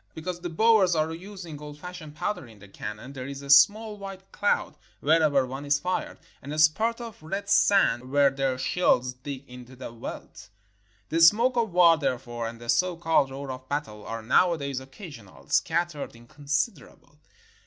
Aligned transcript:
Because 0.15 0.39
the 0.39 0.49
Boers 0.49 0.95
are 0.95 1.13
using 1.13 1.61
old 1.61 1.77
fashioned 1.79 2.15
powder 2.15 2.47
in 2.47 2.57
their 2.57 2.67
cannon 2.67 3.13
there 3.13 3.27
is 3.27 3.43
a 3.43 3.51
small 3.51 3.97
white 3.99 4.31
cloud 4.31 4.75
wherever 4.99 5.45
one 5.45 5.63
is 5.63 5.77
fired, 5.79 6.17
and 6.41 6.51
a 6.51 6.57
spurt 6.57 6.99
of 6.99 7.21
red 7.21 7.47
sand 7.47 8.09
where 8.09 8.31
their 8.31 8.57
shells 8.57 9.13
dig 9.13 9.47
into 9.47 9.75
the 9.75 9.91
veldt. 9.91 10.49
The 11.09 11.19
smoke 11.21 11.55
of 11.55 11.71
war, 11.71 11.97
therefore, 11.99 12.47
and 12.47 12.59
the 12.59 12.67
so 12.67 12.95
called 12.97 13.29
roar 13.29 13.51
of 13.51 13.69
battle 13.69 14.03
are 14.07 14.23
nowadays 14.23 14.79
occasional, 14.79 15.47
scattered, 15.49 16.15
inconsiderable. 16.15 17.19